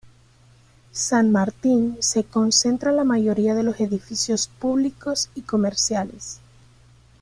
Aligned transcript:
San 0.93 1.31
Martín 1.31 1.95
se 1.99 2.23
concentra 2.23 2.91
la 2.91 3.03
mayoría 3.03 3.53
de 3.53 3.61
los 3.61 3.79
edificios 3.79 4.47
públicos 4.47 5.29
y 5.35 5.41
comerciales. 5.43 6.39